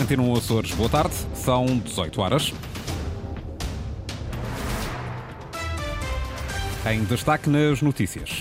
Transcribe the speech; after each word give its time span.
Antena 0.00 0.22
1 0.22 0.34
Açores, 0.34 0.70
boa 0.72 0.88
tarde, 0.88 1.14
são 1.34 1.66
18 1.66 2.20
horas. 2.22 2.54
Em 6.90 7.04
destaque 7.04 7.50
nas 7.50 7.82
notícias. 7.82 8.40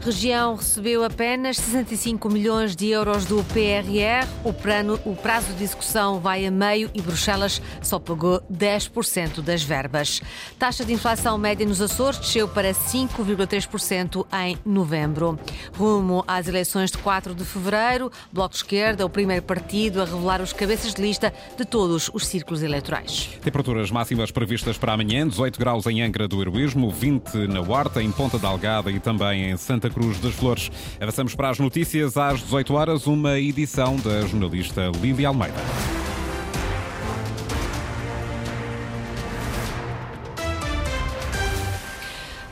Região 0.00 0.54
recebeu 0.54 1.04
apenas 1.04 1.58
65 1.58 2.30
milhões 2.30 2.74
de 2.74 2.88
euros 2.88 3.26
do 3.26 3.44
PRR. 3.44 4.26
O, 4.42 4.50
plano, 4.50 4.98
o 5.04 5.14
prazo 5.14 5.52
de 5.52 5.62
execução 5.62 6.18
vai 6.18 6.46
a 6.46 6.50
meio 6.50 6.90
e 6.94 7.02
Bruxelas 7.02 7.60
só 7.82 7.98
pagou 7.98 8.40
10% 8.50 9.42
das 9.42 9.62
verbas. 9.62 10.22
Taxa 10.58 10.86
de 10.86 10.94
inflação 10.94 11.36
média 11.36 11.66
nos 11.66 11.82
Açores 11.82 12.18
desceu 12.18 12.48
para 12.48 12.72
5,3% 12.72 14.26
em 14.32 14.56
novembro. 14.64 15.38
Rumo 15.76 16.24
às 16.26 16.48
eleições 16.48 16.90
de 16.90 16.96
4 16.96 17.34
de 17.34 17.44
fevereiro, 17.44 18.10
Bloco 18.32 18.52
de 18.52 18.56
Esquerda, 18.56 19.04
o 19.04 19.10
primeiro 19.10 19.42
partido 19.42 20.00
a 20.00 20.06
revelar 20.06 20.40
os 20.40 20.54
cabeças 20.54 20.94
de 20.94 21.02
lista 21.02 21.30
de 21.58 21.66
todos 21.66 22.10
os 22.14 22.26
círculos 22.26 22.62
eleitorais. 22.62 23.38
Temperaturas 23.42 23.90
máximas 23.90 24.30
previstas 24.30 24.78
para 24.78 24.94
amanhã: 24.94 25.28
18 25.28 25.58
graus 25.58 25.86
em 25.86 26.00
Angra 26.00 26.26
do 26.26 26.40
Heroísmo, 26.40 26.90
20 26.90 27.48
na 27.48 27.60
Horta, 27.60 28.02
em 28.02 28.10
Ponta 28.10 28.38
da 28.38 28.48
Algada 28.48 28.90
e 28.90 28.98
também 28.98 29.50
em 29.50 29.56
Santa 29.58 29.89
Cruz 29.92 30.18
das 30.20 30.34
Flores. 30.34 30.70
Avançamos 31.00 31.34
para 31.34 31.50
as 31.50 31.58
notícias 31.58 32.16
às 32.16 32.40
18 32.40 32.74
horas, 32.74 33.06
uma 33.06 33.38
edição 33.38 33.96
da 33.96 34.22
jornalista 34.22 34.90
Lília 35.00 35.28
Almeida. 35.28 35.60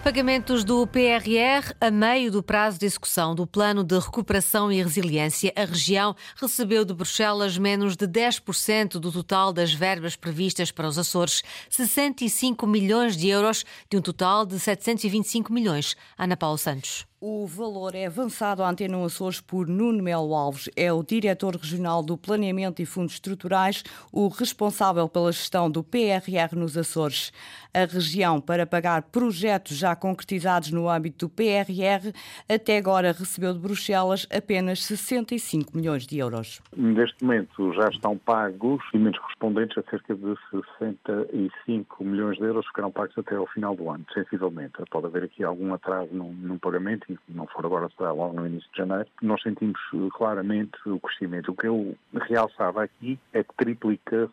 Pagamentos 0.09 0.64
do 0.64 0.87
PRR 0.87 1.74
a 1.78 1.91
meio 1.91 2.30
do 2.33 2.42
prazo 2.42 2.78
de 2.78 2.87
execução 2.87 3.34
do 3.34 3.47
Plano 3.47 3.84
de 3.84 3.98
Recuperação 3.98 4.73
e 4.73 4.83
Resiliência, 4.83 5.52
a 5.55 5.66
região 5.66 6.16
recebeu 6.34 6.83
de 6.83 6.95
Bruxelas 6.95 7.59
menos 7.59 7.95
de 7.95 8.06
10% 8.06 8.92
do 8.92 9.12
total 9.12 9.52
das 9.52 9.75
verbas 9.75 10.16
previstas 10.16 10.70
para 10.70 10.89
os 10.89 10.97
Açores, 10.97 11.42
65 11.69 12.66
milhões 12.66 13.19
de 13.19 13.28
euros, 13.28 13.66
de 13.91 13.98
um 13.98 14.00
total 14.00 14.47
de 14.47 14.59
725 14.59 15.53
milhões. 15.53 15.94
Ana 16.16 16.39
Paula 16.39 16.56
Santos. 16.56 17.08
O 17.20 17.48
valor 17.48 17.97
é 17.97 18.06
avançado 18.06 18.62
à 18.62 18.70
Antena 18.70 19.05
Açores 19.05 19.41
por 19.41 19.66
Nuno 19.66 20.00
Melo 20.00 20.33
Alves. 20.36 20.70
É 20.77 20.92
o 20.92 21.02
diretor 21.02 21.56
regional 21.56 22.00
do 22.00 22.16
Planeamento 22.16 22.80
e 22.80 22.86
Fundos 22.86 23.14
Estruturais, 23.14 23.83
o 24.12 24.28
responsável 24.28 25.08
pela 25.08 25.33
gestão 25.33 25.69
do 25.69 25.83
PRR 25.83 26.55
nos 26.55 26.78
Açores. 26.78 27.33
A 27.75 27.92
região, 27.92 28.41
para 28.41 28.64
pagar 28.64 29.02
projetos 29.02 29.77
já 29.77 29.97
concretizados 29.97 30.70
no 30.70 30.88
âmbito 30.88 31.27
do 31.27 31.28
PRR, 31.28 32.12
até 32.48 32.78
agora 32.78 33.10
recebeu 33.10 33.53
de 33.53 33.58
Bruxelas 33.58 34.25
apenas 34.30 34.84
65 34.84 35.77
milhões 35.77 36.06
de 36.06 36.19
euros. 36.19 36.62
Neste 36.77 37.25
momento 37.25 37.72
já 37.72 37.88
estão 37.88 38.16
pagos 38.16 38.80
investimentos 38.94 39.19
correspondentes 39.20 39.78
a 39.78 39.91
cerca 39.91 40.14
de 40.14 40.36
65 40.78 42.05
milhões 42.05 42.38
de 42.38 42.44
euros 42.44 42.64
serão 42.72 42.92
pagos 42.92 43.19
até 43.19 43.34
ao 43.34 43.47
final 43.48 43.75
do 43.75 43.91
ano, 43.91 44.06
sensivelmente. 44.14 44.75
Pode 44.88 45.06
haver 45.06 45.25
aqui 45.25 45.42
algum 45.42 45.75
atraso 45.75 46.14
no, 46.14 46.32
no 46.32 46.58
pagamento 46.60 47.08
se 47.14 47.33
não 47.33 47.47
for 47.47 47.64
agora, 47.64 47.89
será 47.97 48.12
logo 48.12 48.34
no 48.34 48.47
início 48.47 48.70
de 48.70 48.78
janeiro, 48.78 49.09
nós 49.23 49.42
sentimos 49.42 49.78
eh, 49.95 50.09
claramente 50.12 50.77
o 50.87 51.01
crescimento. 51.01 51.53
O 51.53 51.56
que 51.56 51.67
eu 51.67 51.97
realçava 52.12 52.83
aqui 52.83 53.19
é 53.33 53.42
que 53.42 53.55
triplica 53.56 54.28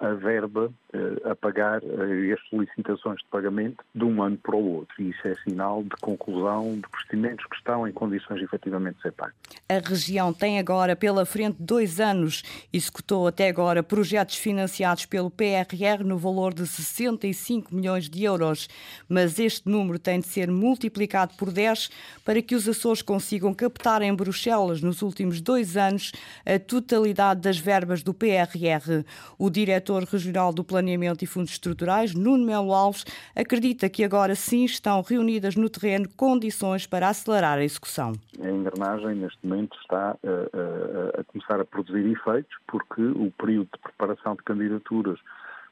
a 0.00 0.14
verba 0.14 0.72
eh, 0.92 1.30
a 1.30 1.34
pagar 1.34 1.78
as 1.78 2.48
solicitações 2.48 3.18
de 3.18 3.26
pagamento 3.30 3.84
de 3.94 4.04
um 4.04 4.22
ano 4.22 4.36
para 4.36 4.56
o 4.56 4.76
outro. 4.76 4.94
E 4.98 5.10
isso 5.10 5.26
é 5.26 5.34
sinal 5.36 5.82
de 5.82 5.96
conclusão 6.00 6.74
de 6.74 6.88
procedimentos 6.88 7.46
que 7.46 7.56
estão 7.56 7.86
em 7.88 7.92
condições 7.92 8.38
de 8.38 8.44
efetivamente 8.44 9.00
ser 9.00 9.12
pagos. 9.12 9.34
A 9.68 9.78
região 9.78 10.32
tem 10.32 10.58
agora 10.58 10.94
pela 10.94 11.24
frente 11.24 11.56
dois 11.58 12.00
anos, 12.00 12.42
executou 12.72 13.26
até 13.26 13.48
agora 13.48 13.82
projetos 13.82 14.36
financiados 14.36 15.06
pelo 15.06 15.30
PRR 15.30 16.04
no 16.04 16.18
valor 16.18 16.52
de 16.52 16.66
65 16.66 17.74
milhões 17.74 18.08
de 18.08 18.24
euros, 18.24 18.68
mas 19.08 19.38
este 19.38 19.68
número 19.68 19.98
tem 19.98 20.20
de 20.20 20.26
ser 20.26 20.50
multiplicado 20.50 21.34
por 21.36 21.50
10 21.50 21.90
para 22.24 22.42
que 22.42 22.54
os 22.54 22.68
Açores 22.68 23.02
consigam 23.02 23.54
captar 23.54 24.02
em 24.02 24.14
Bruxelas 24.14 24.82
nos 24.82 25.02
últimos 25.02 25.40
dois 25.40 25.76
anos 25.76 26.12
a 26.44 26.58
totalidade 26.58 27.40
das 27.40 27.58
verbas 27.58 28.02
do 28.02 28.12
PRR. 28.12 29.04
O 29.38 29.48
diretor 29.64 30.02
regional 30.02 30.52
do 30.52 30.64
Planeamento 30.64 31.22
e 31.22 31.26
Fundos 31.26 31.52
Estruturais, 31.52 32.14
Nuno 32.14 32.44
Melo 32.44 32.72
Alves, 32.72 33.04
acredita 33.36 33.88
que 33.88 34.02
agora 34.02 34.34
sim 34.34 34.64
estão 34.64 35.00
reunidas 35.02 35.54
no 35.54 35.70
terreno 35.70 36.08
condições 36.16 36.84
para 36.84 37.08
acelerar 37.08 37.58
a 37.58 37.64
execução. 37.64 38.12
A 38.40 38.50
engrenagem, 38.50 39.14
neste 39.14 39.38
momento, 39.46 39.76
está 39.80 40.10
a, 40.10 41.18
a, 41.18 41.20
a 41.20 41.24
começar 41.24 41.60
a 41.60 41.64
produzir 41.64 42.04
efeitos, 42.06 42.56
porque 42.66 43.02
o 43.02 43.32
período 43.38 43.68
de 43.72 43.78
preparação 43.80 44.34
de 44.34 44.42
candidaturas 44.42 45.18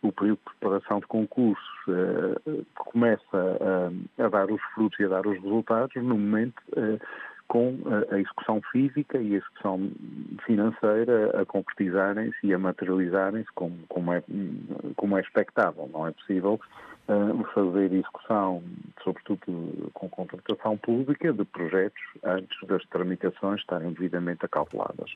o 0.03 0.11
período 0.13 0.39
de 0.39 0.55
preparação 0.59 1.01
de 1.01 1.07
concursos 1.07 1.69
uh, 1.89 2.65
começa 2.75 3.21
a, 4.19 4.25
a, 4.25 4.29
dar 4.31 4.51
os 4.51 4.61
frutos 4.75 4.99
e 4.99 5.05
a 5.05 5.09
dar 5.09 5.27
os 5.27 5.35
resultados 5.43 5.95
no 5.97 6.17
momento 6.17 6.63
com 7.51 7.77
a, 8.13 8.17
execução 8.17 8.63
física 8.71 9.19
e 9.19 9.35
a 9.35 9.39
execução 9.39 9.91
financeira 10.47 11.43
a 11.43 11.45
concretizarem-se 11.45 12.47
e 12.47 12.55
a 12.55 12.59
materializarem-se 12.61 13.51
como, 13.57 13.77
como, 13.89 14.13
é, 14.13 14.23
como 14.95 15.19
é 15.19 15.21
expectável. 15.21 15.91
Não 15.93 16.07
é 16.07 16.13
possível 16.13 16.61
uh, 17.09 17.45
fazer 17.53 17.93
execução, 17.93 18.63
sobretudo 19.03 19.91
com 19.93 20.09
contratação 20.09 20.79
pública, 20.79 21.33
de 21.33 21.45
projetos 21.45 22.01
antes 22.23 22.57
das 22.69 22.85
tramitações 22.85 23.61
estarem 23.61 23.93
devidamente 23.95 24.45
acauteladas. 24.45 25.13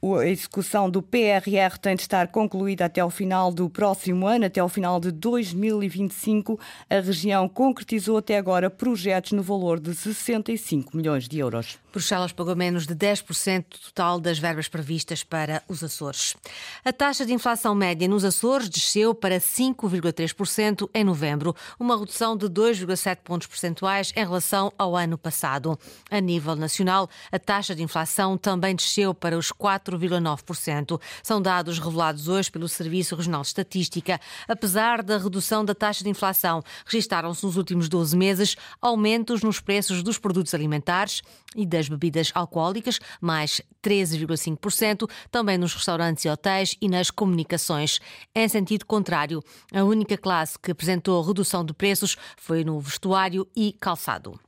A 0.00 0.26
execução 0.26 0.88
do 0.88 1.02
PRR 1.02 1.76
tem 1.82 1.96
de 1.96 2.02
estar 2.02 2.28
concluída 2.28 2.84
até 2.84 3.04
o 3.04 3.10
final 3.10 3.52
do 3.52 3.68
próximo 3.68 4.28
ano, 4.28 4.44
até 4.44 4.62
o 4.62 4.68
final 4.68 5.00
de 5.00 5.10
2025. 5.10 6.58
A 6.88 7.00
região 7.00 7.48
concretizou 7.48 8.18
até 8.18 8.38
agora 8.38 8.70
projetos 8.70 9.32
no 9.32 9.42
valor 9.42 9.80
de 9.80 9.92
65 9.92 10.96
milhões 10.96 11.26
de 11.26 11.40
euros. 11.40 11.78
Bruxelas 11.90 12.30
pagou 12.30 12.54
menos 12.54 12.86
de 12.86 12.94
10% 12.94 13.64
do 13.70 13.78
total 13.86 14.20
das 14.20 14.38
verbas 14.38 14.68
previstas 14.68 15.24
para 15.24 15.64
os 15.66 15.82
Açores. 15.82 16.36
A 16.84 16.92
taxa 16.92 17.26
de 17.26 17.32
inflação 17.32 17.74
média 17.74 18.06
nos 18.06 18.24
Açores 18.24 18.68
desceu 18.68 19.12
para 19.12 19.38
5,3% 19.38 20.88
em 20.94 21.02
novembro, 21.02 21.56
uma 21.78 21.98
redução 21.98 22.36
de 22.36 22.46
2,7 22.46 23.18
pontos 23.24 23.48
percentuais 23.48 24.12
em 24.14 24.20
relação 24.20 24.72
ao 24.78 24.94
ano 24.94 25.18
passado. 25.18 25.76
A 26.08 26.20
nível 26.20 26.54
nacional, 26.54 27.10
a 27.32 27.38
taxa 27.38 27.74
de 27.74 27.82
inflação 27.82 28.38
também 28.38 28.76
desceu 28.76 29.12
para 29.12 29.36
os 29.36 29.50
4 29.50 29.87
4,9%. 29.88 31.00
São 31.22 31.40
dados 31.40 31.78
revelados 31.78 32.28
hoje 32.28 32.50
pelo 32.50 32.68
Serviço 32.68 33.16
Regional 33.16 33.42
de 33.42 33.48
Estatística. 33.48 34.20
Apesar 34.46 35.02
da 35.02 35.16
redução 35.16 35.64
da 35.64 35.74
taxa 35.74 36.04
de 36.04 36.10
inflação, 36.10 36.62
registaram-se 36.84 37.44
nos 37.44 37.56
últimos 37.56 37.88
12 37.88 38.16
meses 38.16 38.56
aumentos 38.80 39.42
nos 39.42 39.60
preços 39.60 40.02
dos 40.02 40.18
produtos 40.18 40.54
alimentares 40.54 41.22
e 41.56 41.64
das 41.64 41.88
bebidas 41.88 42.30
alcoólicas, 42.34 42.98
mais 43.20 43.62
13,5%, 43.82 45.08
também 45.30 45.56
nos 45.56 45.72
restaurantes 45.72 46.24
e 46.24 46.28
hotéis 46.28 46.76
e 46.80 46.88
nas 46.88 47.10
comunicações. 47.10 47.98
Em 48.34 48.48
sentido 48.48 48.84
contrário, 48.84 49.42
a 49.72 49.82
única 49.82 50.16
classe 50.16 50.58
que 50.58 50.70
apresentou 50.70 51.22
redução 51.22 51.64
de 51.64 51.72
preços 51.72 52.16
foi 52.36 52.64
no 52.64 52.78
vestuário 52.80 53.46
e 53.56 53.72
calçado. 53.72 54.38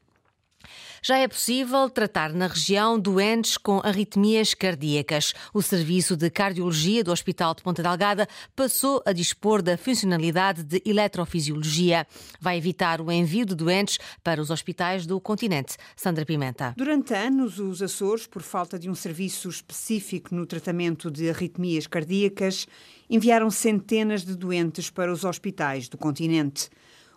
Já 1.03 1.19
é 1.19 1.27
possível 1.27 1.89
tratar 1.89 2.33
na 2.33 2.47
região 2.47 2.99
doentes 2.99 3.57
com 3.57 3.81
arritmias 3.83 4.53
cardíacas. 4.53 5.33
O 5.55 5.63
Serviço 5.63 6.17
de 6.17 6.29
Cardiologia 6.29 7.03
do 7.03 7.11
Hospital 7.11 7.55
de 7.55 7.63
Ponta 7.63 7.83
Delgada 7.83 8.29
passou 8.55 9.03
a 9.07 9.13
dispor 9.13 9.63
da 9.63 9.79
funcionalidade 9.79 10.63
de 10.63 10.83
eletrofisiologia. 10.85 12.07
Vai 12.41 12.59
evitar 12.59 13.01
o 13.01 13.11
envio 13.11 13.47
de 13.47 13.55
doentes 13.55 13.99
para 14.23 14.43
os 14.43 14.51
hospitais 14.51 15.07
do 15.07 15.19
continente. 15.21 15.77
Sandra 15.97 16.27
Pimenta. 16.27 16.75
Durante 16.77 17.15
anos, 17.15 17.59
os 17.59 17.81
Açores, 17.81 18.27
por 18.27 18.43
falta 18.43 18.79
de 18.79 18.91
um 18.91 18.95
serviço 18.95 19.49
específico 19.49 20.35
no 20.35 20.45
tratamento 20.45 21.11
de 21.11 21.31
arritmias 21.31 21.87
cardíacas, 21.87 22.67
enviaram 23.09 23.51
centenas 23.51 24.25
de 24.25 24.37
doentes 24.37 24.91
para 24.91 25.13
os 25.13 25.25
hospitais 25.25 25.89
do 25.89 25.97
continente. 25.97 26.69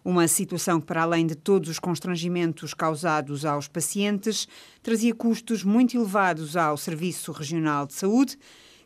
Uma 0.05 0.27
situação 0.27 0.81
que, 0.81 0.85
para 0.85 1.03
além 1.03 1.25
de 1.25 1.35
todos 1.35 1.69
os 1.69 1.79
constrangimentos 1.79 2.73
causados 2.73 3.45
aos 3.45 3.69
pacientes, 3.69 4.47
trazia 4.81 5.15
custos 5.15 5.63
muito 5.63 5.95
elevados 5.95 6.57
ao 6.57 6.75
Serviço 6.75 7.31
Regional 7.31 7.87
de 7.87 7.93
Saúde, 7.93 8.37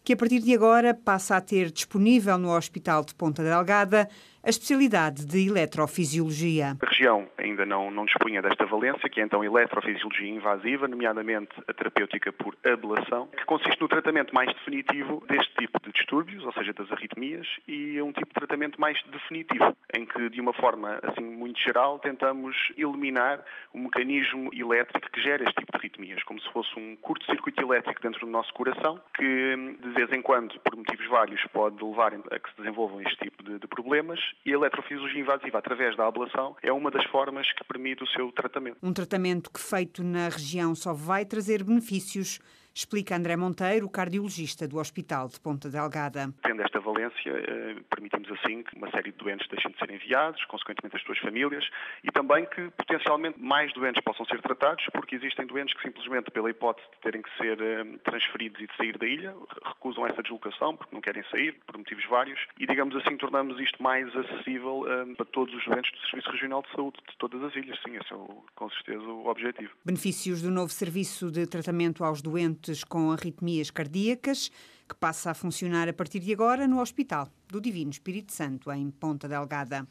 que 0.03 0.13
a 0.13 0.17
partir 0.17 0.39
de 0.39 0.53
agora 0.53 0.93
passa 0.93 1.35
a 1.35 1.41
ter 1.41 1.71
disponível 1.71 2.37
no 2.37 2.55
Hospital 2.55 3.03
de 3.03 3.15
Ponta 3.15 3.43
Delgada 3.43 4.07
a 4.47 4.49
especialidade 4.49 5.25
de 5.25 5.45
eletrofisiologia. 5.45 6.77
A 6.81 6.85
região 6.85 7.27
ainda 7.37 7.65
não, 7.65 7.91
não 7.91 8.05
dispunha 8.05 8.41
desta 8.41 8.65
valência, 8.65 9.09
que 9.09 9.19
é 9.19 9.23
então 9.25 9.43
eletrofisiologia 9.43 10.29
invasiva, 10.29 10.87
nomeadamente 10.87 11.49
a 11.67 11.73
terapêutica 11.73 12.31
por 12.31 12.55
ablação, 12.63 13.27
que 13.27 13.43
consiste 13.43 13.81
no 13.81 13.89
tratamento 13.89 14.33
mais 14.33 14.47
definitivo 14.53 15.21
deste 15.27 15.53
tipo 15.55 15.77
de 15.83 15.91
distúrbios, 15.91 16.45
ou 16.45 16.53
seja, 16.53 16.71
das 16.71 16.89
arritmias, 16.93 17.45
e 17.67 17.97
é 17.97 18.03
um 18.03 18.13
tipo 18.13 18.27
de 18.27 18.35
tratamento 18.35 18.79
mais 18.79 18.97
definitivo, 19.11 19.75
em 19.93 20.05
que, 20.05 20.29
de 20.29 20.39
uma 20.39 20.53
forma 20.53 20.97
assim 21.03 21.25
muito 21.25 21.59
geral, 21.59 21.99
tentamos 21.99 22.55
eliminar 22.77 23.43
o 23.73 23.79
mecanismo 23.79 24.49
elétrico 24.53 25.11
que 25.11 25.21
gera 25.21 25.43
este 25.43 25.55
tipo 25.55 25.73
de 25.73 25.77
arritmias, 25.77 26.23
como 26.23 26.39
se 26.39 26.49
fosse 26.53 26.79
um 26.79 26.95
curto-circuito 26.95 27.61
elétrico 27.61 28.01
dentro 28.01 28.21
do 28.21 28.31
nosso 28.31 28.53
coração, 28.53 28.97
que 29.13 29.55
de 29.83 29.89
vez 29.89 30.09
em 30.13 30.21
quando, 30.21 30.57
por 30.61 30.73
motivos 30.77 31.05
vários, 31.07 31.43
pode 31.51 31.83
levar 31.83 32.13
a 32.13 32.39
que 32.39 32.49
se 32.51 32.57
desenvolvam 32.59 33.01
este 33.01 33.17
tipo 33.17 33.43
de, 33.43 33.59
de 33.59 33.67
problemas, 33.67 34.21
e 34.45 34.51
a 34.51 34.53
eletrofisiologia 34.53 35.21
invasiva, 35.21 35.57
através 35.57 35.95
da 35.97 36.07
ablação, 36.07 36.55
é 36.61 36.71
uma 36.71 36.89
das 36.89 37.05
formas 37.05 37.51
que 37.53 37.63
permite 37.63 38.03
o 38.03 38.07
seu 38.07 38.31
tratamento. 38.31 38.77
Um 38.81 38.93
tratamento 38.93 39.51
que, 39.51 39.59
feito 39.59 40.03
na 40.03 40.29
região, 40.29 40.73
só 40.73 40.93
vai 40.93 41.25
trazer 41.25 41.63
benefícios 41.63 42.39
explica 42.77 43.15
André 43.15 43.35
Monteiro, 43.35 43.89
cardiologista 43.89 44.67
do 44.67 44.77
Hospital 44.77 45.27
de 45.27 45.39
Ponta 45.39 45.67
Delgada. 45.67 46.31
Tendo 46.43 46.61
esta 46.61 46.79
valência, 46.79 47.31
eh, 47.31 47.75
permitimos 47.89 48.31
assim 48.33 48.61
que 48.61 48.75
uma 48.75 48.89
série 48.91 49.11
de 49.11 49.17
doentes 49.17 49.47
deixem 49.49 49.71
de 49.71 49.79
ser 49.79 49.89
enviados, 49.89 50.45
consequentemente 50.45 50.95
as 50.95 51.01
suas 51.01 51.17
famílias, 51.17 51.67
e 52.03 52.11
também 52.11 52.45
que 52.45 52.69
potencialmente 52.71 53.41
mais 53.41 53.73
doentes 53.73 54.03
possam 54.03 54.25
ser 54.27 54.39
tratados, 54.41 54.85
porque 54.93 55.15
existem 55.15 55.47
doentes 55.47 55.75
que 55.75 55.81
simplesmente 55.81 56.29
pela 56.29 56.51
hipótese 56.51 56.87
de 56.93 57.01
terem 57.01 57.23
que 57.23 57.37
ser 57.37 57.59
eh, 57.59 57.83
transferidos 58.03 58.61
e 58.61 58.67
de 58.67 58.77
sair 58.77 58.95
da 58.95 59.07
ilha, 59.07 59.33
recusam 59.65 60.05
essa 60.05 60.21
deslocação 60.21 60.77
porque 60.77 60.93
não 60.93 61.01
querem 61.01 61.23
sair, 61.31 61.55
por 61.65 61.77
motivos 61.79 62.05
vários, 62.05 62.39
e 62.59 62.67
digamos 62.67 62.95
assim 62.95 63.17
tornamos 63.17 63.59
isto 63.59 63.81
mais 63.81 64.07
acessível 64.15 64.85
eh, 64.87 65.15
para 65.15 65.25
todos 65.25 65.53
os 65.55 65.65
doentes 65.65 65.91
do 65.91 66.07
Serviço 66.09 66.29
Regional 66.29 66.61
de 66.61 66.71
Saúde 66.75 66.97
de 67.09 67.17
todas 67.17 67.41
as 67.41 67.55
ilhas. 67.55 67.79
Sim, 67.83 67.95
esse 67.95 68.13
é 68.13 68.15
o, 68.15 68.43
com 68.53 68.69
certeza 68.69 69.01
o 69.01 69.27
objetivo. 69.27 69.71
Benefícios 69.83 70.43
do 70.43 70.51
novo 70.51 70.71
serviço 70.71 71.31
de 71.31 71.47
tratamento 71.47 72.03
aos 72.03 72.21
doentes 72.21 72.66
com 72.83 73.11
arritmias 73.11 73.71
cardíacas, 73.71 74.51
que 74.87 74.95
passa 74.95 75.31
a 75.31 75.33
funcionar 75.33 75.89
a 75.89 75.93
partir 75.93 76.19
de 76.19 76.31
agora 76.31 76.67
no 76.67 76.79
Hospital 76.79 77.29
do 77.47 77.61
Divino 77.61 77.91
Espírito 77.91 78.33
Santo, 78.33 78.71
em 78.71 78.89
Ponta 78.89 79.27
Delgada. 79.27 79.87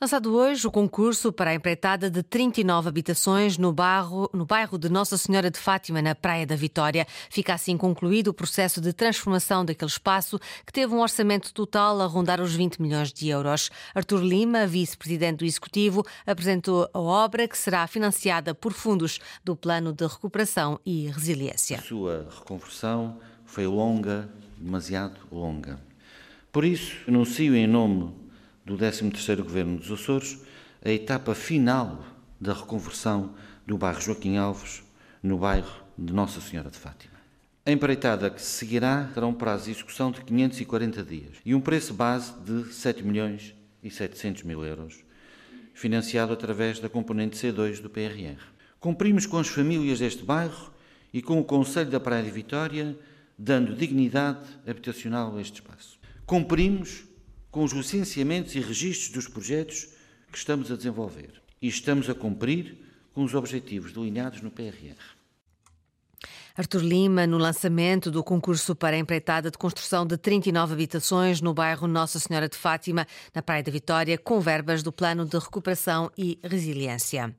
Lançado 0.00 0.32
hoje 0.36 0.64
o 0.64 0.70
concurso 0.70 1.32
para 1.32 1.50
a 1.50 1.54
empreitada 1.54 2.08
de 2.08 2.22
39 2.22 2.88
habitações 2.88 3.58
no 3.58 3.72
bairro, 3.72 4.30
no 4.32 4.46
bairro 4.46 4.78
de 4.78 4.88
Nossa 4.88 5.16
Senhora 5.16 5.50
de 5.50 5.58
Fátima, 5.58 6.00
na 6.00 6.14
Praia 6.14 6.46
da 6.46 6.54
Vitória. 6.54 7.04
Fica 7.28 7.52
assim 7.52 7.76
concluído 7.76 8.28
o 8.28 8.32
processo 8.32 8.80
de 8.80 8.92
transformação 8.92 9.64
daquele 9.64 9.90
espaço, 9.90 10.38
que 10.64 10.72
teve 10.72 10.94
um 10.94 11.00
orçamento 11.00 11.52
total 11.52 12.00
a 12.00 12.06
rondar 12.06 12.40
os 12.40 12.54
20 12.54 12.80
milhões 12.80 13.12
de 13.12 13.28
euros. 13.28 13.70
Artur 13.92 14.22
Lima, 14.22 14.68
vice-presidente 14.68 15.38
do 15.38 15.44
Executivo, 15.44 16.06
apresentou 16.24 16.88
a 16.94 17.00
obra 17.00 17.48
que 17.48 17.58
será 17.58 17.84
financiada 17.88 18.54
por 18.54 18.72
fundos 18.72 19.18
do 19.42 19.56
Plano 19.56 19.92
de 19.92 20.06
Recuperação 20.06 20.78
e 20.86 21.08
Resiliência. 21.08 21.78
A 21.78 21.82
sua 21.82 22.28
reconversão 22.38 23.18
foi 23.48 23.66
longa, 23.66 24.28
demasiado 24.58 25.18
longa. 25.32 25.80
Por 26.52 26.64
isso, 26.64 26.94
anuncio 27.08 27.56
em 27.56 27.66
nome 27.66 28.14
do 28.64 28.76
13º 28.76 29.42
Governo 29.42 29.78
dos 29.78 29.90
Açores 29.90 30.38
a 30.84 30.90
etapa 30.90 31.34
final 31.34 32.04
da 32.38 32.52
reconversão 32.52 33.34
do 33.66 33.78
bairro 33.78 34.00
Joaquim 34.00 34.36
Alves 34.36 34.82
no 35.22 35.38
bairro 35.38 35.82
de 35.96 36.12
Nossa 36.12 36.40
Senhora 36.42 36.70
de 36.70 36.78
Fátima. 36.78 37.14
A 37.64 37.72
empreitada 37.72 38.30
que 38.30 38.40
seguirá 38.40 39.10
terá 39.14 39.26
um 39.26 39.34
prazo 39.34 39.64
de 39.64 39.70
execução 39.70 40.10
de 40.10 40.20
540 40.20 41.02
dias 41.02 41.38
e 41.44 41.54
um 41.54 41.60
preço 41.60 41.94
base 41.94 42.34
de 42.40 42.72
7 42.72 43.02
milhões 43.02 43.54
e 43.82 43.90
700 43.90 44.42
mil 44.42 44.62
euros, 44.62 45.02
financiado 45.72 46.34
através 46.34 46.78
da 46.78 46.88
componente 46.88 47.36
C2 47.36 47.80
do 47.80 47.88
PRR. 47.88 48.40
Cumprimos 48.78 49.24
com 49.24 49.38
as 49.38 49.48
famílias 49.48 50.00
deste 50.00 50.22
bairro 50.22 50.70
e 51.12 51.22
com 51.22 51.40
o 51.40 51.44
Conselho 51.44 51.90
da 51.90 51.98
Praia 51.98 52.22
de 52.22 52.30
Vitória, 52.30 52.96
dando 53.38 53.74
dignidade 53.74 54.44
habitacional 54.66 55.36
a 55.36 55.40
este 55.40 55.60
espaço. 55.60 55.98
Cumprimos 56.26 57.04
com 57.50 57.62
os 57.62 57.72
licenciamentos 57.72 58.54
e 58.54 58.60
registros 58.60 59.10
dos 59.10 59.28
projetos 59.28 59.88
que 60.30 60.38
estamos 60.38 60.70
a 60.70 60.76
desenvolver 60.76 61.40
e 61.62 61.68
estamos 61.68 62.10
a 62.10 62.14
cumprir 62.14 62.76
com 63.12 63.24
os 63.24 63.34
objetivos 63.34 63.92
delineados 63.92 64.42
no 64.42 64.50
PRR. 64.50 65.17
Artur 66.58 66.82
Lima, 66.82 67.24
no 67.24 67.38
lançamento 67.38 68.10
do 68.10 68.24
concurso 68.24 68.74
para 68.74 68.96
a 68.96 68.98
empreitada 68.98 69.48
de 69.48 69.56
construção 69.56 70.04
de 70.04 70.16
39 70.16 70.72
habitações 70.72 71.40
no 71.40 71.54
bairro 71.54 71.86
Nossa 71.86 72.18
Senhora 72.18 72.48
de 72.48 72.56
Fátima, 72.56 73.06
na 73.32 73.40
Praia 73.40 73.62
da 73.62 73.70
Vitória, 73.70 74.18
com 74.18 74.40
verbas 74.40 74.82
do 74.82 74.90
Plano 74.90 75.24
de 75.24 75.38
Recuperação 75.38 76.10
e 76.18 76.36
Resiliência. 76.42 77.32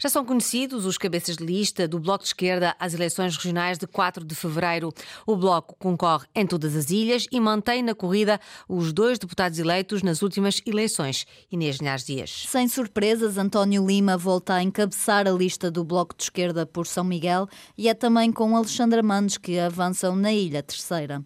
Já 0.00 0.08
são 0.08 0.24
conhecidos 0.24 0.86
os 0.86 0.96
cabeças 0.96 1.36
de 1.36 1.44
lista 1.44 1.86
do 1.86 2.00
Bloco 2.00 2.24
de 2.24 2.28
Esquerda 2.28 2.74
às 2.78 2.94
eleições 2.94 3.36
regionais 3.36 3.76
de 3.76 3.86
4 3.86 4.24
de 4.24 4.34
fevereiro. 4.34 4.90
O 5.26 5.36
Bloco 5.36 5.76
concorre 5.78 6.26
em 6.34 6.46
todas 6.46 6.74
as 6.74 6.90
ilhas 6.90 7.26
e 7.30 7.38
mantém 7.38 7.82
na 7.82 7.94
corrida 7.94 8.40
os 8.66 8.90
dois 8.90 9.18
deputados 9.18 9.58
eleitos 9.58 10.02
nas 10.02 10.22
últimas 10.22 10.62
eleições. 10.64 11.26
Inês 11.50 11.76
Linhares 11.76 12.06
Dias. 12.06 12.46
Sem 12.48 12.66
surpresas, 12.68 13.36
António 13.36 13.86
Lima 13.86 14.16
volta 14.16 14.54
a 14.54 14.62
encabeçar 14.62 15.28
a 15.28 15.30
lista 15.30 15.70
do 15.70 15.84
Bloco 15.84 16.16
de 16.16 16.22
Esquerda 16.22 16.64
por 16.64 16.86
São 16.86 17.04
Miguel 17.04 17.46
e 17.76 17.86
é 17.86 17.92
também 17.92 18.32
com 18.32 18.61
Alexandra 18.62 19.02
Mendes 19.02 19.36
que 19.36 19.58
avançam 19.58 20.14
na 20.14 20.32
Ilha 20.32 20.62
Terceira. 20.62 21.20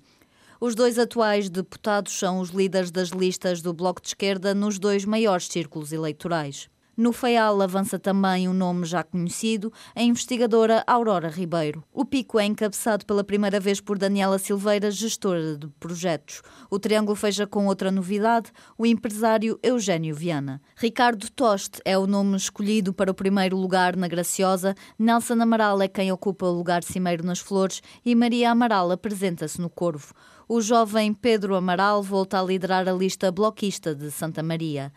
Os 0.59 0.75
dois 0.75 0.99
atuais 0.99 1.51
deputados 1.51 2.19
são 2.19 2.41
os 2.41 2.49
líderes 2.49 2.91
das 2.91 3.11
listas 3.11 3.61
do 3.61 3.75
Bloco 3.75 4.01
de 4.01 4.09
Esquerda 4.09 4.55
nos 4.55 4.79
dois 4.79 5.05
maiores 5.05 5.47
círculos 5.47 5.93
eleitorais. 5.93 6.71
No 6.97 7.13
FEAL 7.13 7.61
avança 7.61 7.99
também 7.99 8.49
um 8.49 8.55
nome 8.55 8.87
já 8.87 9.03
conhecido, 9.05 9.71
a 9.95 10.03
investigadora 10.03 10.83
Aurora 10.87 11.29
Ribeiro. 11.29 11.85
O 11.93 12.07
pico 12.07 12.39
é 12.41 12.47
encabeçado 12.47 13.05
pela 13.05 13.23
primeira 13.23 13.61
vez 13.61 13.83
por 13.83 13.99
Daniela 13.99 14.39
Silveira, 14.39 14.91
gestora 14.91 15.59
de 15.59 15.69
projetos. 15.79 16.41
O 16.71 16.79
triângulo 16.79 17.15
fecha 17.15 17.47
com 17.47 17.67
outra 17.67 17.91
novidade, 17.91 18.51
o 18.79 18.87
empresário 18.87 19.59
Eugênio 19.63 20.15
Viana. 20.15 20.59
Ricardo 20.75 21.31
Toste 21.31 21.83
é 21.85 21.99
o 21.99 22.07
nome 22.07 22.35
escolhido 22.35 22.95
para 22.95 23.11
o 23.11 23.15
primeiro 23.15 23.59
lugar 23.59 23.95
na 23.95 24.09
Graciosa, 24.09 24.75
Nelson 24.99 25.35
Amaral 25.35 25.83
é 25.83 25.89
quem 25.89 26.11
ocupa 26.11 26.47
o 26.47 26.57
lugar 26.57 26.83
cimeiro 26.83 27.27
nas 27.27 27.41
Flores 27.41 27.83
e 28.07 28.15
Maria 28.15 28.53
Amaral 28.53 28.91
apresenta-se 28.91 29.61
no 29.61 29.69
Corvo. 29.69 30.15
O 30.49 30.63
jovem 30.63 31.13
Pedro 31.13 31.57
Amaral 31.57 32.03
volta 32.03 32.41
a 32.41 32.43
liderar 32.43 32.89
a 32.89 32.93
lista 32.93 33.31
bloquista 33.31 33.95
de 33.95 34.11
Santa 34.11 34.43
Maria. 34.43 34.91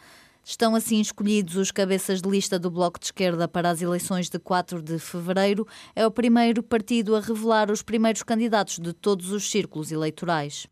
Estão 0.49 0.73
assim 0.73 0.99
escolhidos 0.99 1.57
os 1.57 1.69
cabeças 1.69 2.23
de 2.23 2.27
lista 2.27 2.57
do 2.57 2.71
Bloco 2.71 2.99
de 2.99 3.05
Esquerda 3.05 3.47
para 3.47 3.69
as 3.69 3.83
eleições 3.83 4.31
de 4.31 4.39
4 4.39 4.81
de 4.81 4.97
fevereiro. 4.97 5.67
É 5.95 6.07
o 6.07 6.09
primeiro 6.09 6.63
partido 6.63 7.15
a 7.15 7.19
revelar 7.19 7.69
os 7.69 7.83
primeiros 7.83 8.23
candidatos 8.23 8.79
de 8.79 8.91
todos 8.91 9.31
os 9.31 9.47
círculos 9.47 9.91
eleitorais. 9.91 10.65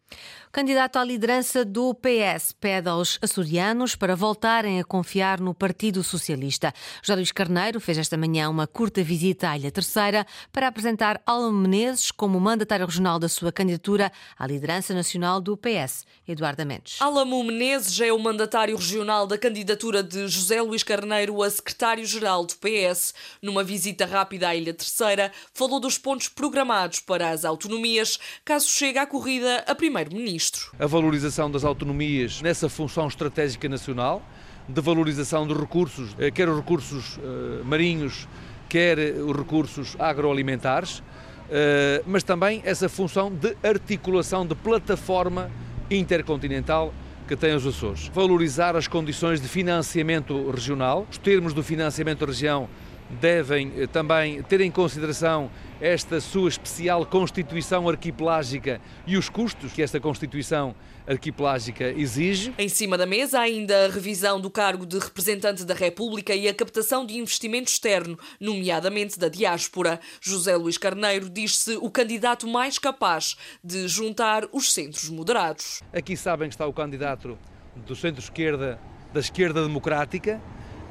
O 0.48 0.52
candidato 0.52 0.98
à 0.98 1.04
liderança 1.04 1.64
do 1.64 1.94
PS 1.94 2.54
pede 2.54 2.90
aos 2.90 3.20
açorianos 3.22 3.96
para 3.96 4.16
voltarem 4.16 4.80
a 4.80 4.84
confiar 4.84 5.40
no 5.40 5.54
Partido 5.54 6.04
Socialista. 6.04 6.74
José 7.04 7.16
Luís 7.16 7.32
Carneiro 7.32 7.80
fez 7.80 8.00
esta 8.00 8.18
manhã 8.18 8.50
uma 8.50 8.66
curta 8.66 9.04
visita 9.04 9.52
à 9.52 9.58
Ilha 9.58 9.70
Terceira 9.70 10.26
para 10.52 10.68
apresentar 10.68 11.22
Alma 11.24 11.52
Menezes 11.52 12.10
como 12.10 12.40
mandatário 12.40 12.88
regional 12.88 13.20
da 13.20 13.30
sua 13.30 13.52
candidatura 13.52 14.12
à 14.40 14.48
liderança 14.48 14.96
nacional 14.96 15.40
do 15.40 15.56
PS. 15.56 16.04
Eduardo 16.28 16.66
Mendes. 16.66 17.00
Alamo 17.00 17.44
Menezes 17.44 18.00
é 18.02 18.12
o 18.12 18.18
mandatário 18.18 18.76
regional 18.76 19.28
da 19.28 19.38
candidatura 19.38 19.67
de 19.76 20.28
José 20.28 20.62
Luís 20.62 20.84
Carneiro 20.84 21.44
a 21.44 21.50
secretário-geral 21.50 22.46
do 22.46 22.54
PS. 22.56 23.14
Numa 23.42 23.64
visita 23.64 24.06
rápida 24.06 24.50
à 24.50 24.56
Ilha 24.56 24.74
Terceira, 24.74 25.32
falou 25.54 25.80
dos 25.80 25.98
pontos 25.98 26.30
programados 26.30 27.00
para 27.00 27.30
as 27.30 27.44
autonomias, 27.44 28.20
caso 28.46 28.70
chegue 28.70 28.98
à 28.98 29.06
corrida 29.06 29.64
a 29.68 29.76
primeiro-ministro. 29.76 30.72
A 30.80 30.86
valorização 30.86 31.50
das 31.52 31.64
autonomias 31.64 32.42
nessa 32.42 32.70
função 32.70 33.08
estratégica 33.08 33.68
nacional, 33.68 34.22
de 34.68 34.82
valorização 34.82 35.48
dos 35.48 35.58
recursos, 35.58 36.16
eh, 36.20 36.32
quer 36.32 36.50
os 36.50 36.58
recursos 36.58 37.18
eh, 37.18 37.64
marinhos, 37.64 38.28
quer 38.70 38.98
os 38.98 39.36
recursos 39.36 39.96
agroalimentares, 39.98 41.02
eh, 41.50 42.04
mas 42.06 42.24
também 42.24 42.62
essa 42.66 42.90
função 42.90 43.34
de 43.34 43.56
articulação 43.64 44.46
de 44.46 44.56
plataforma 44.56 45.50
intercontinental 45.90 46.94
que 47.28 47.36
tem 47.36 47.54
os 47.54 47.68
Açores. 47.68 48.10
Valorizar 48.14 48.76
as 48.76 48.88
condições 48.88 49.42
de 49.42 49.48
financiamento 49.48 50.50
regional, 50.50 51.06
os 51.12 51.18
termos 51.18 51.54
do 51.54 51.62
financiamento 51.62 52.20
da 52.20 52.26
região 52.28 52.70
devem 53.10 53.74
eh, 53.78 53.88
também 53.88 54.42
ter 54.44 54.62
em 54.62 54.72
consideração 54.72 55.50
esta 55.80 56.20
sua 56.20 56.50
especial 56.50 57.06
constituição 57.06 57.88
arquipelágica 57.88 58.82
e 59.06 59.18
os 59.18 59.30
custos 59.30 59.74
que 59.74 59.82
esta 59.82 60.00
constituição 60.00 60.74
arquipelágica 61.08 61.86
exige. 61.92 62.54
Em 62.58 62.68
cima 62.68 62.98
da 62.98 63.06
mesa, 63.06 63.40
ainda 63.40 63.86
a 63.86 63.90
revisão 63.90 64.40
do 64.40 64.50
cargo 64.50 64.86
de 64.86 65.00
representante 65.00 65.64
da 65.64 65.74
República 65.74 66.36
e 66.36 66.48
a 66.48 66.54
captação 66.54 67.06
de 67.06 67.18
investimento 67.18 67.72
externo, 67.72 68.20
nomeadamente 68.40 69.18
da 69.18 69.30
diáspora. 69.30 70.00
José 70.22 70.56
Luís 70.56 70.78
Carneiro 70.78 71.30
diz-se 71.30 71.78
o 71.78 71.90
candidato 71.90 72.48
mais 72.48 72.78
capaz 72.78 73.38
de 73.64 73.88
juntar 73.88 74.46
os 74.52 74.74
centros 74.74 75.10
moderados. 75.10 75.82
Aqui 75.94 76.18
sabem 76.18 76.50
que 76.50 76.56
está 76.56 76.68
o 76.68 76.74
candidato 76.74 77.38
do 77.76 77.96
centro-esquerda 77.96 78.80
da 79.14 79.20
esquerda 79.20 79.64
democrática, 79.64 80.42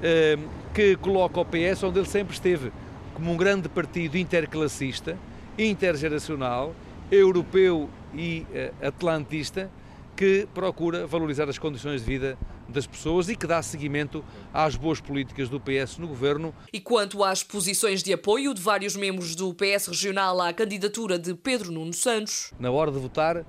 eh, 0.02 0.38
que 0.74 0.96
coloca 0.96 1.40
o 1.40 1.44
PS 1.44 1.82
onde 1.84 1.98
ele 1.98 2.08
sempre 2.08 2.34
esteve, 2.34 2.72
como 3.14 3.32
um 3.32 3.36
grande 3.36 3.68
partido 3.68 4.16
interclassista, 4.16 5.16
intergeracional, 5.58 6.74
europeu 7.10 7.88
e 8.14 8.46
eh, 8.52 8.72
atlantista, 8.82 9.70
que 10.16 10.48
procura 10.54 11.06
valorizar 11.06 11.48
as 11.48 11.58
condições 11.58 12.00
de 12.00 12.06
vida 12.06 12.38
das 12.68 12.86
pessoas 12.86 13.28
e 13.28 13.36
que 13.36 13.46
dá 13.46 13.62
seguimento 13.62 14.24
às 14.52 14.74
boas 14.74 15.00
políticas 15.00 15.48
do 15.48 15.60
PS 15.60 15.98
no 15.98 16.08
governo. 16.08 16.54
E 16.72 16.80
quanto 16.80 17.22
às 17.22 17.42
posições 17.42 18.02
de 18.02 18.12
apoio 18.12 18.54
de 18.54 18.62
vários 18.62 18.96
membros 18.96 19.34
do 19.34 19.54
PS 19.54 19.88
regional 19.88 20.40
à 20.40 20.52
candidatura 20.52 21.18
de 21.18 21.34
Pedro 21.34 21.70
Nuno 21.70 21.92
Santos, 21.92 22.50
na 22.58 22.70
hora 22.70 22.90
de 22.90 22.98
votar, 22.98 23.44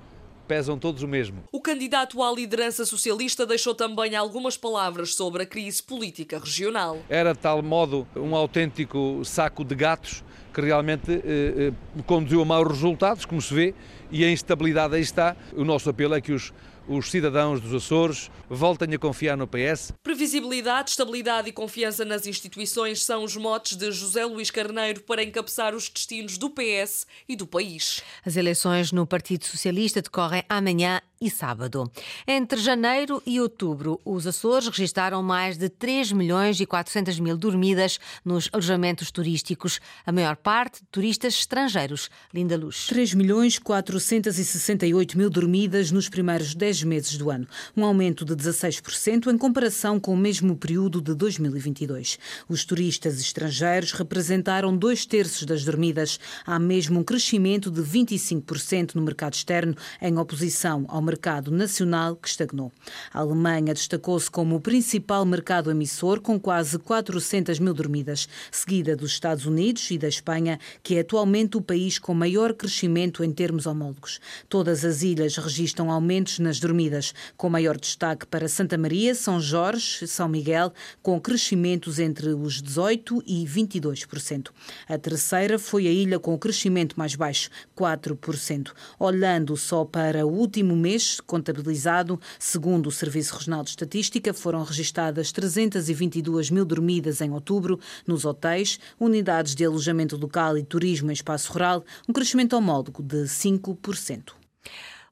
pesam 0.47 0.77
todos 0.77 1.03
o 1.03 1.07
mesmo. 1.07 1.43
O 1.51 1.62
candidato 1.62 2.24
à 2.24 2.31
liderança 2.31 2.86
socialista 2.86 3.45
deixou 3.45 3.75
também 3.75 4.15
algumas 4.15 4.55
palavras 4.57 5.13
sobre 5.13 5.43
a 5.43 5.45
crise 5.45 5.83
política 5.83 6.39
regional. 6.39 7.00
Era 7.09 7.33
de 7.33 7.39
tal 7.39 7.62
modo 7.62 8.07
um 8.15 8.36
autêntico 8.36 9.21
saco 9.25 9.63
de 9.63 9.75
gatos 9.75 10.24
que 10.53 10.62
realmente 10.62 11.12
eh, 11.12 11.71
eh, 11.71 12.01
conduziu 12.07 12.41
a 12.41 12.45
maus 12.45 12.67
resultados, 12.67 13.25
como 13.25 13.39
se 13.39 13.53
vê, 13.53 13.75
e 14.12 14.24
a 14.24 14.32
instabilidade 14.32 14.96
aí 14.96 15.02
está. 15.02 15.36
O 15.54 15.64
nosso 15.64 15.90
apelo 15.90 16.16
é 16.16 16.22
que 16.22 16.32
os 16.32 16.54
os 16.88 17.12
cidadãos 17.12 17.60
dos 17.60 17.74
Açores 17.74 18.32
voltem 18.50 18.94
a 18.94 18.98
confiar 18.98 19.36
no 19.36 19.48
PS. 19.48 19.92
Previsibilidade, 20.02 20.92
estabilidade 20.92 21.50
e 21.50 21.52
confiança 21.52 22.06
nas 22.06 22.26
instituições 22.26 23.04
são 23.04 23.24
os 23.24 23.36
motes 23.36 23.76
de 23.76 23.92
José 23.92 24.26
Luís 24.26 24.50
Carneiro 24.50 25.02
para 25.02 25.24
encabeçar 25.24 25.76
os 25.76 25.90
destinos 25.90 26.38
do 26.38 26.50
PS 26.50 27.06
e 27.28 27.36
do 27.36 27.46
país. 27.46 28.02
As 28.26 28.38
eleições 28.38 28.92
no 28.92 29.06
Partido 29.06 29.46
Socialista 29.46 30.02
decorrem 30.02 30.44
amanhã 30.48 31.02
e 31.19 31.29
sábado. 31.29 31.91
Entre 32.27 32.59
janeiro 32.59 33.21
e 33.25 33.39
outubro, 33.39 34.00
os 34.03 34.27
Açores 34.27 34.67
registaram 34.67 35.21
mais 35.24 35.57
de 35.57 35.69
3 35.69 36.12
milhões 36.12 36.59
e 36.59 36.65
400 36.65 37.19
mil 37.19 37.38
dormidas 37.38 38.00
nos 38.24 38.50
alojamentos 38.51 39.12
turísticos, 39.12 39.79
a 40.05 40.12
maior 40.12 40.36
parte 40.36 40.81
de 40.81 40.88
turistas 40.91 41.36
estrangeiros. 41.36 42.09
Linda 42.33 42.57
Luz. 42.57 42.88
3 42.88 43.13
milhões 43.13 43.59
468 43.59 45.17
mil 45.17 45.29
dormidas 45.29 45.91
nos 45.91 46.09
primeiros 46.09 46.53
10 46.53 46.83
meses 46.83 47.17
do 47.17 47.29
ano, 47.29 47.47
um 47.75 47.83
aumento 47.83 48.24
de 48.24 48.36
16% 48.36 49.31
em 49.31 49.38
comparação 49.38 50.00
com 50.00 50.13
o 50.13 50.17
mesmo 50.17 50.55
período 50.55 51.01
de 51.01 51.13
2022. 51.13 52.19
Os 52.47 52.65
turistas 52.65 53.19
estrangeiros 53.19 53.91
representaram 53.91 54.75
dois 54.75 55.05
terços 55.05 55.43
das 55.45 55.63
dormidas. 55.63 56.19
Há 56.45 56.59
mesmo 56.59 57.00
um 57.00 57.03
crescimento 57.03 57.71
de 57.71 57.81
25% 57.81 58.95
no 58.95 59.01
mercado 59.01 59.33
externo, 59.33 59.75
em 60.01 60.17
oposição 60.17 60.86
ao 60.88 61.01
mercado 61.08 61.52
nacional 61.52 62.18
que 62.18 62.28
estagnou. 62.28 62.72
A 63.14 63.20
Alemanha 63.20 63.74
destacou-se 63.74 64.30
como 64.30 64.56
o 64.56 64.60
principal 64.60 65.26
mercado 65.26 65.72
emissor, 65.72 66.20
com 66.20 66.38
quase 66.38 66.78
400 66.78 67.60
mil 67.60 67.74
dormidas, 67.74 68.28
seguida 68.52 68.96
dos 68.96 69.12
Estados 69.12 69.46
Unidos 69.46 69.90
e 69.90 69.98
da 69.98 70.10
Espanha, 70.10 70.60
que 70.84 70.96
é 70.96 71.00
atualmente 71.00 71.56
o 71.56 71.62
país 71.62 71.98
com 71.98 72.14
maior 72.14 72.54
crescimento 72.54 73.24
em 73.24 73.32
termos 73.32 73.66
homólogos. 73.66 74.20
Todas 74.50 74.84
as 74.84 75.02
ilhas 75.02 75.38
registram 75.38 75.90
aumentos 75.90 76.40
nas 76.40 76.60
dormidas, 76.60 77.14
com 77.38 77.50
maior 77.50 77.78
destaque 77.78 78.26
para 78.26 78.50
Santa 78.50 78.78
Maria, 78.78 79.16
São 79.16 79.40
Jorge, 79.40 80.06
São 80.08 80.28
Miguel, 80.28 80.74
com 81.02 81.20
crescimentos 81.22 82.00
entre 82.00 82.30
os 82.30 82.62
18% 82.62 83.24
e 83.26 83.46
22%. 83.46 84.50
A 84.90 84.98
terceira 84.98 85.58
foi 85.58 85.88
a 85.88 85.92
ilha 85.92 86.20
com 86.20 86.34
o 86.34 86.40
crescimento 86.40 86.98
mais 86.98 87.16
baixo, 87.16 87.50
4%. 87.78 88.72
Olhando 89.00 89.56
só 89.56 89.86
para 89.86 90.26
o 90.26 90.32
último 90.32 90.76
mês 90.76 90.97
contabilizado, 91.25 92.20
segundo 92.39 92.88
o 92.88 92.92
Serviço 92.92 93.36
Regional 93.36 93.63
de 93.63 93.72
Estatística, 93.72 94.34
foram 94.34 94.63
registadas 94.63 95.32
322 95.32 96.50
mil 96.50 96.66
dormidas 96.66 97.22
em 97.22 97.32
outubro 97.32 97.80
nos 98.06 98.25
hotéis, 98.25 98.80
unidades 99.00 99.56
de 99.56 99.66
alojamento 99.66 100.18
local 100.18 100.58
e 100.58 100.63
turismo 100.63 101.12
em 101.12 101.13
espaço 101.13 101.51
rural, 101.54 101.84
um 102.08 102.13
crescimento 102.13 102.56
homólogo 102.56 103.01
de 103.01 103.24
5%. 103.24 104.34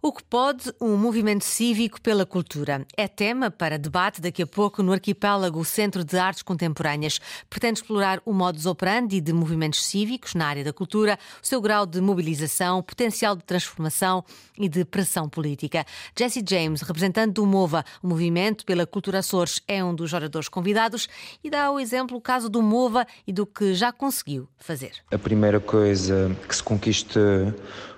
O 0.06 0.12
que 0.12 0.24
pode 0.24 0.72
um 0.80 0.96
movimento 0.96 1.44
cívico 1.44 2.00
pela 2.00 2.28
cultura? 2.28 2.86
É 2.96 3.08
tema 3.08 3.50
para 3.50 3.76
debate 3.76 4.22
daqui 4.22 4.44
a 4.44 4.46
pouco 4.46 4.84
no 4.84 4.94
Arquipélago 4.94 5.66
Centro 5.66 6.04
de 6.04 6.16
Artes 6.16 6.44
Contemporâneas. 6.44 7.20
Pretende 7.50 7.80
explorar 7.80 8.22
o 8.24 8.32
modus 8.32 8.68
operandi 8.68 9.20
de 9.20 9.34
movimentos 9.34 9.84
cívicos 9.84 10.36
na 10.36 10.46
área 10.46 10.64
da 10.64 10.72
cultura, 10.72 11.18
o 11.42 11.48
seu 11.48 11.60
grau 11.60 11.88
de 11.88 12.00
mobilização, 12.02 12.84
potencial 12.84 13.36
de 13.36 13.44
transformação 13.46 14.24
e 14.60 14.70
de 14.70 14.86
pressão 14.86 15.28
política. 15.28 15.84
Jesse 16.16 16.44
James, 16.48 16.82
representante 16.82 17.34
do 17.34 17.44
MOVA, 17.44 17.84
o 18.04 18.08
Movimento 18.08 18.64
pela 18.64 18.86
Cultura 18.86 19.18
Açores, 19.18 19.60
é 19.68 19.84
um 19.84 19.96
dos 19.96 20.14
oradores 20.14 20.48
convidados 20.48 21.10
e 21.44 21.50
dá 21.50 21.72
o 21.72 21.80
exemplo 21.80 22.16
o 22.16 22.22
caso 22.22 22.48
do 22.48 22.62
MOVA 22.62 23.08
e 23.26 23.34
do 23.34 23.44
que 23.44 23.74
já 23.74 23.92
conseguiu 23.92 24.48
fazer. 24.60 24.92
A 25.12 25.18
primeira 25.18 25.60
coisa 25.60 26.30
que 26.48 26.56
se 26.56 26.62
conquistou 26.62 27.52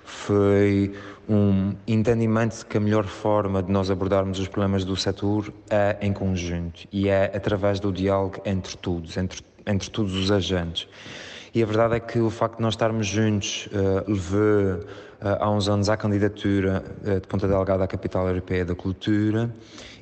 foi 0.08 0.94
um 1.28 1.74
entendimento 1.86 2.64
que 2.64 2.78
a 2.78 2.80
melhor 2.80 3.04
forma 3.04 3.62
de 3.62 3.70
nós 3.70 3.90
abordarmos 3.90 4.40
os 4.40 4.48
problemas 4.48 4.82
do 4.82 4.96
setor 4.96 5.52
é 5.68 5.98
em 6.00 6.14
conjunto 6.14 6.88
e 6.90 7.08
é 7.08 7.30
através 7.36 7.78
do 7.78 7.92
diálogo 7.92 8.40
entre 8.46 8.74
todos, 8.78 9.18
entre, 9.18 9.42
entre 9.66 9.90
todos 9.90 10.14
os 10.14 10.30
agentes. 10.30 10.88
E 11.54 11.62
a 11.62 11.66
verdade 11.66 11.96
é 11.96 12.00
que 12.00 12.18
o 12.18 12.30
facto 12.30 12.56
de 12.56 12.62
nós 12.62 12.72
estarmos 12.72 13.06
juntos 13.06 13.66
uh, 13.66 14.10
levou 14.10 14.76
uh, 14.80 14.86
há 15.40 15.50
uns 15.50 15.68
anos 15.68 15.90
à 15.90 15.96
candidatura 15.96 16.82
uh, 17.02 17.20
de 17.20 17.28
Ponta 17.28 17.46
Delgada 17.46 17.84
à 17.84 17.86
Capital 17.86 18.26
Europeia 18.28 18.64
da 18.64 18.74
Cultura 18.74 19.54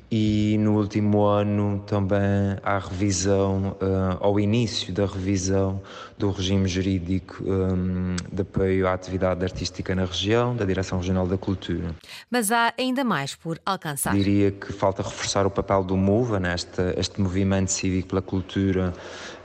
e 0.09 0.57
no 0.59 0.77
último 0.77 1.25
ano 1.25 1.83
também 1.85 2.57
há 2.63 2.79
revisão, 2.79 3.75
uh, 3.81 4.17
ao 4.21 4.39
início 4.39 4.93
da 4.93 5.05
revisão 5.05 5.81
do 6.17 6.31
regime 6.31 6.67
jurídico 6.67 7.43
um, 7.43 8.15
de 8.31 8.41
apoio 8.41 8.87
à 8.87 8.93
atividade 8.93 9.43
artística 9.43 9.93
na 9.93 10.05
região, 10.05 10.55
da 10.55 10.63
Direção 10.63 10.99
Regional 10.99 11.27
da 11.27 11.37
Cultura. 11.37 11.93
Mas 12.31 12.51
há 12.51 12.73
ainda 12.77 13.03
mais 13.03 13.35
por 13.35 13.59
alcançar. 13.65 14.13
Diria 14.13 14.49
que 14.51 14.71
falta 14.71 15.03
reforçar 15.03 15.45
o 15.45 15.51
papel 15.51 15.83
do 15.83 15.97
MOVA, 15.97 16.39
neste 16.39 16.81
este 16.97 17.19
movimento 17.19 17.71
cívico 17.71 18.09
pela 18.09 18.21
cultura 18.21 18.93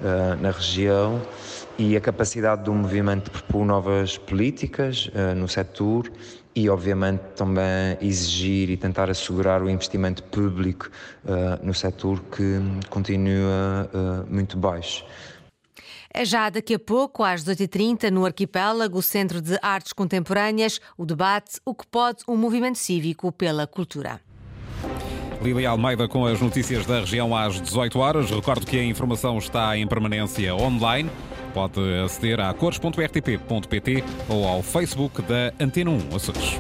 uh, 0.01 0.41
na 0.41 0.53
região 0.53 1.21
e 1.77 1.97
a 1.97 2.01
capacidade 2.01 2.63
do 2.63 2.73
movimento 2.73 3.25
de 3.25 3.31
propor 3.31 3.67
novas 3.67 4.17
políticas 4.17 5.09
uh, 5.09 5.35
no 5.35 5.49
setor 5.49 6.11
e, 6.55 6.69
obviamente, 6.69 7.21
também 7.37 7.97
exigir 8.01 8.71
e 8.71 8.77
tentar 8.77 9.11
assegurar 9.11 9.63
o 9.63 9.71
investimento 9.71 10.23
público 10.25 10.91
uh, 11.25 11.65
no 11.65 11.73
setor 11.73 12.23
que 12.25 12.61
continua 12.91 13.91
uh, 13.93 14.33
muito 14.33 14.57
baixo. 14.57 15.05
É 16.15 16.27
já 16.27 16.51
daqui 16.51 16.75
a 16.75 16.79
pouco, 16.79 17.25
às 17.25 17.43
18h30, 17.43 18.11
no 18.11 18.27
Arquipélago, 18.27 19.01
Centro 19.01 19.41
de 19.41 19.59
Artes 19.63 19.95
Contemporâneas, 19.95 20.79
o 20.97 21.07
debate 21.07 21.59
O 21.65 21.75
que 21.75 21.87
pode 21.87 22.23
um 22.29 22.37
movimento 22.37 22.77
cívico 22.77 23.33
pela 23.33 23.67
cultura. 23.67 24.21
Lili 25.43 25.65
Almeida 25.67 26.07
com 26.07 26.27
as 26.27 26.41
notícias 26.41 26.87
da 26.87 27.01
região 27.01 27.35
às 27.35 27.61
18 27.61 27.99
horas. 27.99 28.31
Recordo 28.31 28.67
que 28.67 28.79
a 28.79 28.85
informação 28.85 29.39
está 29.39 29.77
em 29.77 29.87
permanência 29.87 30.55
online. 30.55 31.11
Pode 31.53 31.81
aceder 32.05 32.41
a 32.41 32.53
cores.rtp.pt 32.55 34.05
ou 34.29 34.47
ao 34.47 34.63
Facebook 34.63 35.23
da 35.23 35.53
Antena 35.61 35.91
1 35.91 36.17
Açores. 36.17 36.59